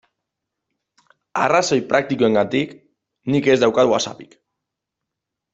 [1.41, 2.73] Arrazoi praktikoengatik
[3.35, 4.35] nik ez daukat WhatsAppik.